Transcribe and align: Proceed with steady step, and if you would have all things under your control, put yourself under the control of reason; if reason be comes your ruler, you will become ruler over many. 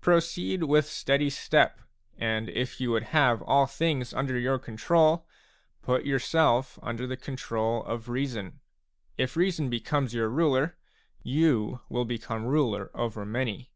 Proceed 0.00 0.62
with 0.62 0.86
steady 0.86 1.28
step, 1.28 1.80
and 2.16 2.48
if 2.48 2.80
you 2.80 2.92
would 2.92 3.02
have 3.02 3.42
all 3.42 3.66
things 3.66 4.14
under 4.14 4.38
your 4.38 4.56
control, 4.56 5.26
put 5.82 6.06
yourself 6.06 6.78
under 6.84 7.04
the 7.04 7.16
control 7.16 7.82
of 7.82 8.08
reason; 8.08 8.60
if 9.18 9.36
reason 9.36 9.68
be 9.70 9.80
comes 9.80 10.14
your 10.14 10.28
ruler, 10.28 10.76
you 11.24 11.80
will 11.88 12.04
become 12.04 12.44
ruler 12.44 12.92
over 12.94 13.26
many. 13.26 13.72